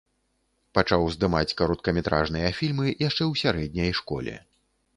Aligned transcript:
Пачаў 0.77 1.05
здымаць 1.15 1.55
кароткаметражныя 1.59 2.49
фільмы 2.63 2.89
яшчэ 3.07 3.23
ў 3.31 3.43
сярэдняй 3.45 3.91
школе. 4.01 4.35